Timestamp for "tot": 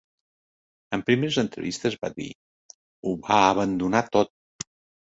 4.19-4.37